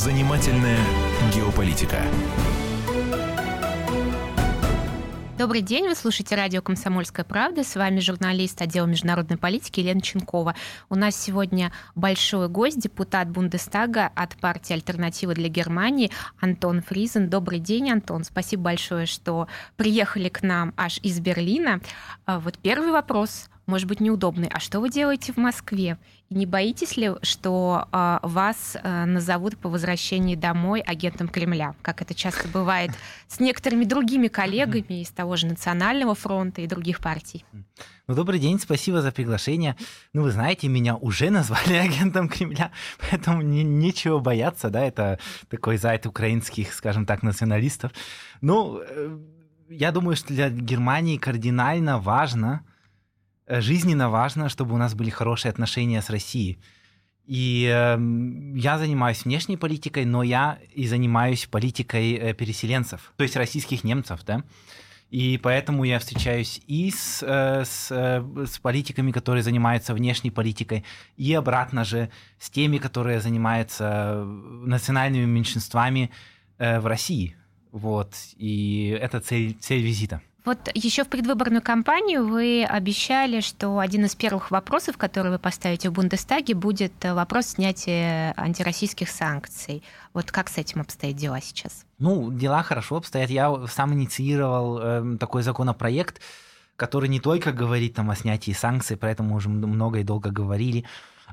[0.00, 0.78] Занимательная
[1.34, 1.98] геополитика.
[5.36, 7.64] Добрый день, вы слушаете радио «Комсомольская правда».
[7.64, 10.54] С вами журналист отдела международной политики Елена Ченкова.
[10.88, 16.10] У нас сегодня большой гость, депутат Бундестага от партии «Альтернатива для Германии»
[16.40, 17.28] Антон Фризен.
[17.28, 18.24] Добрый день, Антон.
[18.24, 21.82] Спасибо большое, что приехали к нам аж из Берлина.
[22.24, 24.48] А вот первый вопрос может быть, неудобный.
[24.52, 25.96] А что вы делаете в Москве?
[26.28, 32.14] Не боитесь ли, что э, вас э, назовут по возвращении домой агентом Кремля, как это
[32.14, 32.90] часто бывает
[33.28, 37.44] с некоторыми другими коллегами из того же Национального фронта и других партий?
[38.06, 39.76] Ну, добрый день, спасибо за приглашение.
[40.12, 45.76] Ну, вы знаете, меня уже назвали агентом Кремля, поэтому не, нечего бояться, да, это такой
[45.78, 47.92] зайд украинских, скажем так, националистов.
[48.40, 49.18] Ну, э,
[49.68, 52.64] я думаю, что для Германии кардинально важно,
[53.50, 56.58] жизненно важно, чтобы у нас были хорошие отношения с Россией.
[57.26, 57.98] И э,
[58.56, 64.20] я занимаюсь внешней политикой, но я и занимаюсь политикой э, переселенцев, то есть российских немцев,
[64.24, 64.42] да.
[65.10, 70.84] И поэтому я встречаюсь и с, э, с, э, с политиками, которые занимаются внешней политикой,
[71.16, 76.10] и обратно же с теми, которые занимаются национальными меньшинствами
[76.58, 77.36] э, в России.
[77.72, 78.14] Вот.
[78.36, 80.20] И это цель, цель визита.
[80.44, 85.90] Вот еще в предвыборную кампанию вы обещали, что один из первых вопросов, который вы поставите
[85.90, 89.82] в Бундестаге, будет вопрос снятия антироссийских санкций.
[90.14, 91.84] Вот как с этим обстоят дела сейчас?
[91.98, 93.28] Ну, дела хорошо обстоят.
[93.28, 96.22] Я сам инициировал э, такой законопроект,
[96.76, 100.30] который не только говорит там, о снятии санкций, про это мы уже много и долго
[100.30, 100.86] говорили,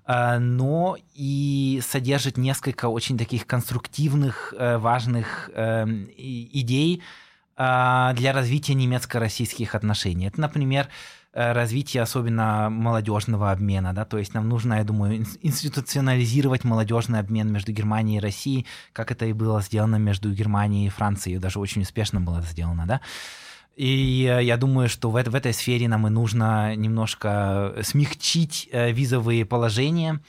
[0.05, 5.85] э, но и содержит несколько очень таких конструктивных, э, важных э,
[6.17, 7.01] идей,
[7.57, 10.27] для развития немецко-российских отношений.
[10.27, 10.89] Это, например,
[11.33, 17.51] э, развитие особенно молодежного обмена, да, то есть нам нужно, я думаю, институционализировать молодежный обмен
[17.51, 21.81] между Германией и Россией, как это и было сделано между Германией и Францией, даже очень
[21.81, 23.01] успешно было сделано, да.
[23.75, 28.91] И э, я думаю, что в, в этой сфере нам и нужно немножко смягчить э,
[28.91, 30.19] визовые положения,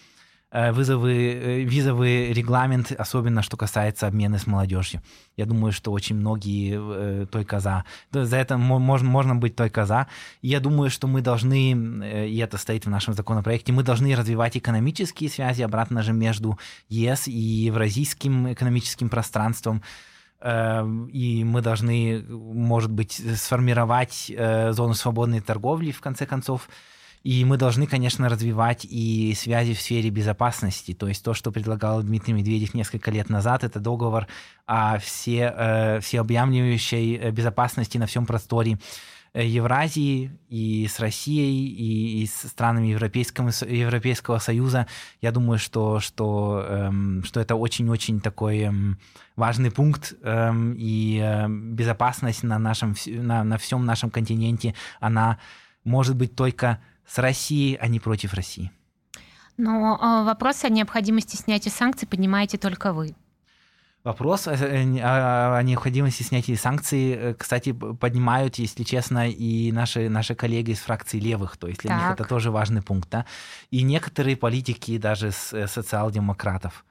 [0.50, 5.02] вызовы, э, визовый регламент, особенно что касается обмена с молодежью.
[5.36, 7.84] Я думаю, что очень многие э, только за.
[8.12, 10.06] За это можно, можно быть только за.
[10.40, 15.28] я думаю, что мы должны, и это стоит в нашем законопроекте, мы должны развивать экономические
[15.28, 19.82] связи обратно же между ЕС и евразийским экономическим пространством.
[20.40, 24.32] И мы должны, может быть, сформировать
[24.70, 26.68] зону свободной торговли, в конце концов,
[27.28, 30.94] и мы должны, конечно, развивать и связи в сфере безопасности.
[30.94, 34.26] То есть то, что предлагал Дмитрий Медведев несколько лет назад, это договор
[34.64, 38.78] о все, э, всеобъемлющей э, безопасности на всем просторе
[39.34, 44.86] э, Евразии и с Россией, и, и с странами Европейского, Европейского Союза.
[45.20, 48.98] Я думаю, что, что, эм, что это очень-очень такой эм,
[49.36, 55.36] важный пункт, эм, и э, безопасность на, нашем, на, на всем нашем континенте, она
[55.84, 58.70] может быть только с Россией, а не против России.
[59.56, 63.16] Но а, вопрос о необходимости снятия санкций поднимаете только вы.
[64.04, 64.54] Вопрос о,
[65.62, 71.56] необходимости снятия санкций, э, кстати, поднимают, если честно, и наши, наши коллеги из фракции левых,
[71.56, 72.00] то есть для так.
[72.00, 73.10] них это тоже важный пункт.
[73.10, 73.26] Да?
[73.70, 76.84] И некоторые политики даже э, социал-демократов.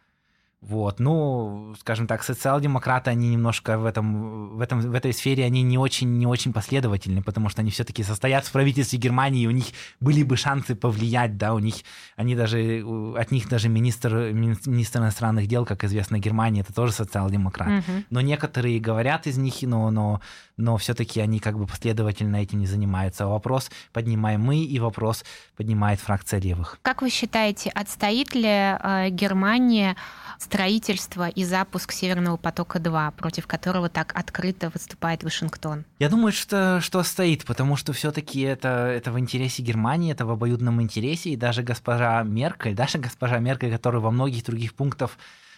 [0.60, 5.62] Вот, ну, скажем так, социал-демократы, они немножко в этом, в этом, в этой сфере, они
[5.62, 9.52] не очень, не очень последовательны, потому что они все-таки состоят в правительстве Германии, и у
[9.52, 9.68] них
[10.00, 11.76] были бы шансы повлиять, да, у них,
[12.16, 12.84] они даже,
[13.16, 17.84] от них даже министр, министр иностранных дел, как известно, Германии, это тоже социал-демократ.
[17.84, 18.04] Угу.
[18.10, 20.22] Но некоторые говорят из них, но, но,
[20.58, 23.28] но все-таки они как бы последовательно этим не занимаются.
[23.28, 25.24] Вопрос поднимаем мы, и вопрос
[25.56, 26.80] поднимает фракция левых.
[26.82, 29.96] Как вы считаете, отстоит ли э, Германия
[30.38, 35.86] строительство и запуск Северного потока-2, против которого так открыто выступает Вашингтон?
[36.00, 40.32] Я думаю, что, что стоит, потому что все-таки это, это в интересе Германии, это в
[40.32, 45.12] обоюдном интересе, и даже госпожа Меркель, даже госпожа Меркель, которая во многих других пунктах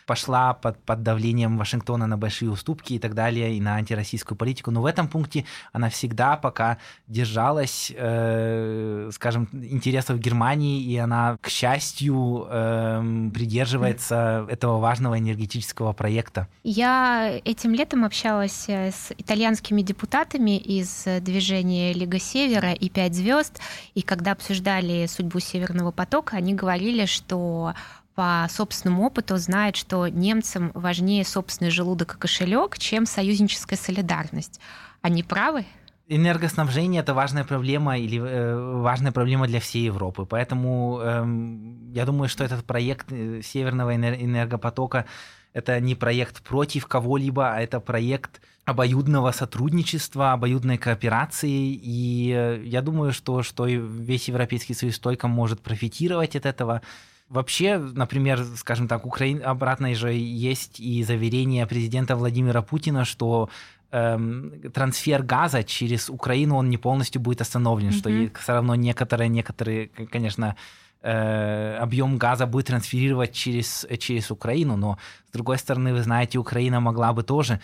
[0.10, 4.72] пошла под, под давлением Вашингтона на большие уступки и так далее, и на антироссийскую политику.
[4.72, 11.50] Но в этом пункте она всегда пока держалась, э, скажем, интересов Германии, и она, к
[11.50, 16.48] счастью, э, придерживается этого важного энергетического проекта.
[16.64, 23.62] Я этим летом общалась э, с итальянскими депутатами из движения Лига Севера и «Пять звезд»,
[23.94, 27.76] и когда обсуждали судьбу Северного потока, они говорили, что
[28.19, 34.60] по собственному опыту знает, что немцам важнее собственный желудок и кошелек, чем союзническая солидарность.
[35.01, 35.66] Они правы?
[36.10, 40.25] энергоснабжение это важная проблема или э, важная проблема для всей Европы.
[40.25, 45.06] Поэтому э, я думаю, что этот проект э, Северного энергопотока
[45.54, 51.80] это не проект против кого-либо, а это проект обоюдного сотрудничества, обоюдной кооперации.
[51.81, 56.81] И э, я думаю, что, что весь Европейский Союз только может профитировать от этого.
[57.30, 63.50] Вообще, например, скажем так, Украина обратно же есть и заверение президента Владимира Путина, что
[63.92, 68.30] эм, трансфер газа через Украину он не полностью будет остановлен, mm-hmm.
[68.31, 70.56] что все равно некоторые, некоторые, конечно,
[71.04, 74.98] э, объем газа будет трансферировать через, через Украину, но
[75.28, 77.60] с другой стороны, вы знаете, Украина могла бы тоже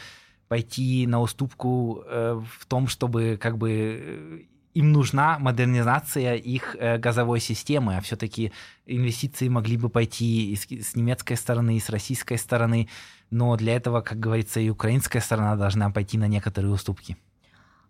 [0.47, 7.39] пойти на уступку э, в том, чтобы как бы им нужна модернизация их э, газовой
[7.39, 8.51] системы, а все-таки
[8.85, 12.89] инвестиции могли бы пойти и с, немецкой стороны, и с российской стороны,
[13.31, 17.17] но для этого, как говорится, и украинская сторона должна пойти на некоторые уступки.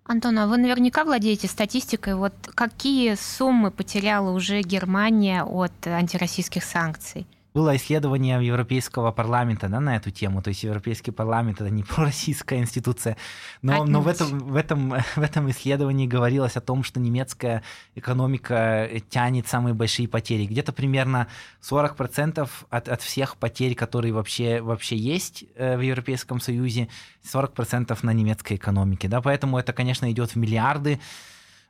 [0.03, 7.25] Антон, а вы наверняка владеете статистикой, вот какие суммы потеряла уже Германия от антироссийских санкций?
[7.55, 10.41] Было исследование Европейского парламента да, на эту тему.
[10.41, 13.15] То есть Европейский парламент это не пророссийская институция.
[13.61, 17.63] Но, но в, этом, в, этом, в этом исследовании говорилось о том, что немецкая
[17.95, 20.45] экономика тянет самые большие потери.
[20.45, 21.27] Где-то примерно
[21.61, 26.89] 40% от, от всех потерь, которые вообще, вообще есть э, в Европейском Союзе,
[27.23, 29.07] 40% на немецкой экономике.
[29.07, 29.21] Да?
[29.21, 30.99] Поэтому это, конечно, идет в миллиарды.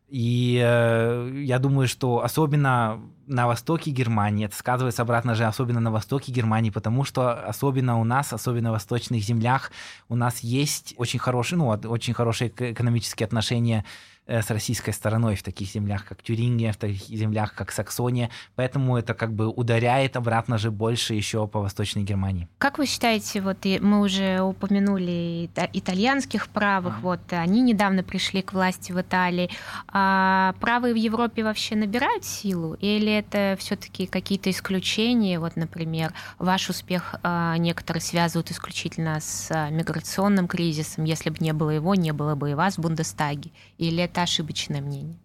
[0.07, 5.91] И э, я думаю, что особенно на востоке Германии, это сказывается обратно же, особенно на
[5.91, 9.71] востоке Германии, потому что особенно у нас, особенно в восточных землях,
[10.07, 13.83] у нас есть очень хорошие, ну, очень хорошие экономические отношения
[14.27, 18.29] с российской стороной в таких землях, как Тюрингия, в таких землях, как Саксония.
[18.55, 22.47] Поэтому это как бы ударяет обратно же больше еще по Восточной Германии.
[22.57, 28.91] Как вы считаете, вот мы уже упомянули итальянских правых, вот они недавно пришли к власти
[28.91, 29.49] в Италии.
[29.87, 32.73] А правые в Европе вообще набирают силу?
[32.75, 35.39] Или это все-таки какие-то исключения?
[35.39, 41.03] Вот, например, ваш успех а, некоторые связывают исключительно с а, миграционным кризисом.
[41.03, 43.51] Если бы не было его, не было бы и вас в Бундестаге.
[43.77, 45.19] Или это это ошибочное мнение?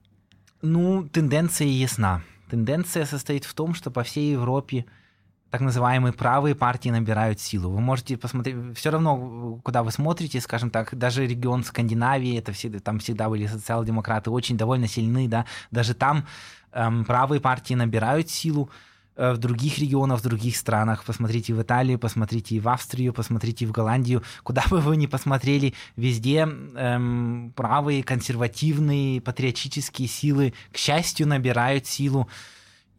[0.62, 2.22] Ну, тенденция ясна.
[2.50, 4.84] Тенденция состоит в том, что по всей Европе
[5.50, 7.70] так называемые правые партии набирают силу.
[7.70, 12.81] Вы можете посмотреть, все равно, куда вы смотрите, скажем так, даже регион Скандинавии, это всегда,
[12.81, 16.26] там всегда были социал-демократы, очень довольно сильны, да, даже там
[16.72, 18.70] эм, правые партии набирают силу,
[19.20, 21.05] в других регионах, в других странах.
[21.05, 24.22] Посмотрите в Италию, посмотрите в Австрию, посмотрите в Голландию.
[24.43, 32.28] Куда бы вы ни посмотрели, везде эм, правые, консервативные, патриотические силы, к счастью, набирают силу.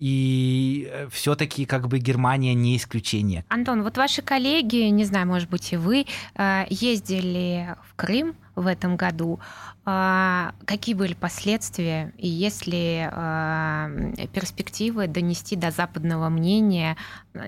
[0.02, 3.46] И э, все-таки как бы Германия не исключение.
[3.50, 8.66] Антон, вот ваши коллеги, не знаю, может быть и вы, э, ездили в Крым в
[8.66, 9.40] этом году.
[9.86, 13.90] А, какие были последствия и есть ли а,
[14.34, 16.98] перспективы донести до западного мнения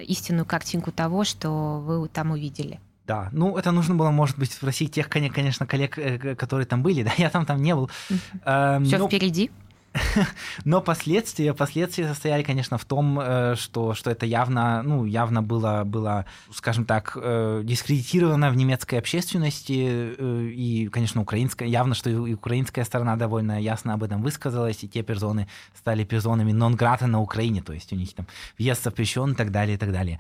[0.07, 2.79] истинную картинку того, что вы там увидели?
[3.05, 7.03] Да, ну это нужно было, может быть, спросить тех, конечно, коллег, э, которые там были,
[7.03, 7.89] да, я там там не был.
[8.07, 9.07] Все но...
[9.07, 9.51] впереди.
[10.65, 15.83] Но последствия, последствия состояли, конечно, в том, э, что, что это явно, ну, явно было,
[15.85, 22.33] было, скажем так, э, дискредитировано в немецкой общественности, э, и, конечно, украинская, явно, что и
[22.33, 27.61] украинская сторона довольно ясно об этом высказалась, и те персоны стали персонами нон-грата на Украине,
[27.61, 28.25] то есть у них там
[28.57, 30.19] въезд запрещен и так далее, и так далее.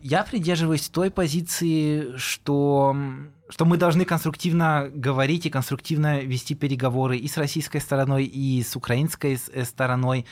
[0.00, 2.96] Я придерживаюсь той позиции, что,
[3.50, 8.76] что мы должны конструктивно говорить и конструктивно вести переговоры и с российской стороной, и с
[8.76, 10.24] украинской э, стороной.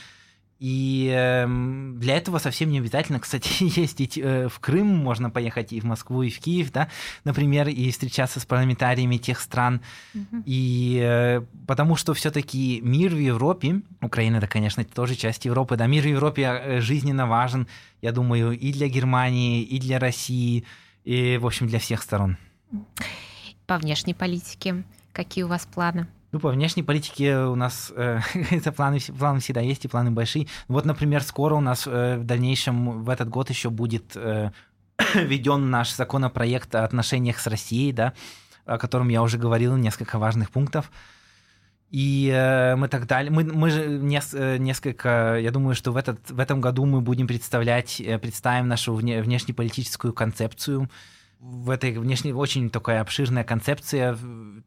[0.59, 5.79] И э, для этого совсем не обязательно, кстати, ездить э, в Крым, можно поехать и
[5.79, 6.89] в Москву, и в Киев, да,
[7.23, 9.81] например, и встречаться с парламентариями тех стран.
[10.13, 10.43] Mm-hmm.
[10.45, 15.87] И э, потому что все-таки мир в Европе, Украина, это, конечно, тоже часть Европы, да,
[15.87, 17.67] мир в Европе э, жизненно важен
[18.01, 20.65] я думаю, и для Германии, и для России,
[21.03, 22.37] и, в общем, для всех сторон.
[23.65, 26.07] По внешней политике какие у вас планы?
[26.31, 28.19] Ну, по внешней политике у нас э,
[28.51, 30.47] это планы, планы всегда есть, и планы большие.
[30.67, 34.51] Вот, например, скоро у нас э, в дальнейшем, в этот год еще будет э,
[35.57, 38.13] наш законопроект о отношениях с Россией, да,
[38.65, 40.91] о котором я уже говорил, несколько важных пунктов.
[41.89, 43.31] И э, мы так далее.
[43.31, 47.01] Мы, мы же нес, э, несколько, я думаю, что в, этот, в этом году мы
[47.01, 50.87] будем представлять, э, представим нашу вне, внешнеполитическую концепцию.
[51.39, 54.15] В этой внешней очень такая обширная концепция.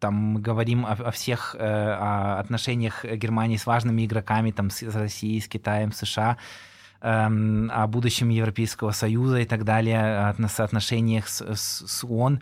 [0.02, 4.82] Там мы говорим о, о всех э, о отношениях Германии с важными игроками, там с,
[4.82, 6.38] с Россией, с Китаем, США,
[7.00, 7.06] э,
[7.70, 12.40] о будущем Европейского Союза и так далее, о соотношениях с, с, с ООН.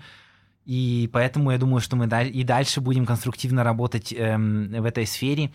[0.64, 5.50] И поэтому я думаю, что мы и дальше будем конструктивно работать эм, в этой сфере.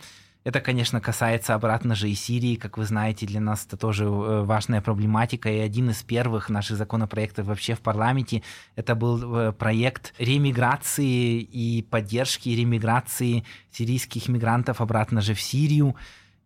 [0.46, 2.56] Это, конечно, касается обратно же и Сирии.
[2.56, 5.50] Как вы знаете, для нас это тоже э, важная проблематика.
[5.50, 8.44] И один из первых наших законопроектов вообще в парламенте
[8.76, 15.96] это был э, проект ремиграции и поддержки ремиграции сирийских мигрантов обратно же в Сирию.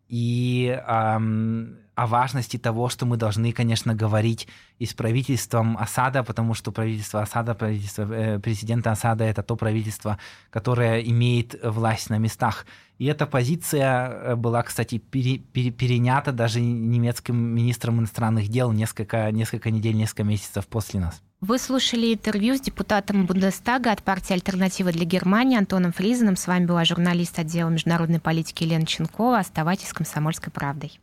[0.10, 4.48] И эм, о важности того, что мы должны, конечно, говорить
[4.80, 10.18] и с правительством Асада, потому что правительство Асада, правительство э, президента Асада это то правительство,
[10.50, 12.66] которое имеет власть на местах.
[12.98, 19.32] И эта позиция э, была, кстати, пере, пере, перенята даже немецким министром иностранных дел несколько,
[19.32, 21.22] несколько недель, несколько месяцев после нас.
[21.42, 26.36] Вы слушали интервью с депутатом Бундестага от партии «Альтернатива для Германии» Антоном Фризеном.
[26.36, 29.40] С вами была журналист отдела международной политики Елена Ченкова.
[29.40, 31.00] Оставайтесь с «Комсомольской правдой».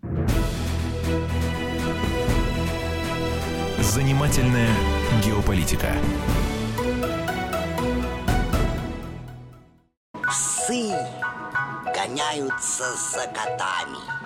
[3.80, 4.68] Занимательная
[5.24, 5.90] геополитика.
[10.12, 10.90] Псы
[11.94, 14.25] гоняются за котами.